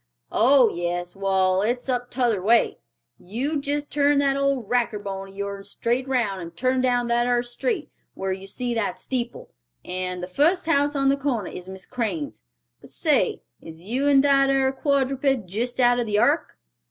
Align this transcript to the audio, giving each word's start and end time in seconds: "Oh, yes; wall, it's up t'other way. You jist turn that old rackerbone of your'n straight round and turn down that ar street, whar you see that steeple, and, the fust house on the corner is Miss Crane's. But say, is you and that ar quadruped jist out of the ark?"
"Oh, 0.31 0.71
yes; 0.71 1.15
wall, 1.15 1.61
it's 1.61 1.87
up 1.87 2.09
t'other 2.09 2.41
way. 2.41 2.79
You 3.19 3.61
jist 3.61 3.91
turn 3.91 4.17
that 4.17 4.35
old 4.35 4.67
rackerbone 4.67 5.29
of 5.29 5.35
your'n 5.35 5.63
straight 5.63 6.07
round 6.07 6.41
and 6.41 6.57
turn 6.57 6.81
down 6.81 7.07
that 7.09 7.27
ar 7.27 7.43
street, 7.43 7.91
whar 8.15 8.33
you 8.33 8.47
see 8.47 8.73
that 8.73 8.97
steeple, 8.99 9.51
and, 9.85 10.23
the 10.23 10.27
fust 10.27 10.65
house 10.65 10.95
on 10.95 11.09
the 11.09 11.17
corner 11.17 11.49
is 11.49 11.69
Miss 11.69 11.85
Crane's. 11.85 12.41
But 12.81 12.89
say, 12.89 13.43
is 13.61 13.83
you 13.83 14.07
and 14.07 14.23
that 14.23 14.49
ar 14.49 14.71
quadruped 14.71 15.45
jist 15.45 15.79
out 15.79 15.99
of 15.99 16.07
the 16.07 16.17
ark?" 16.17 16.57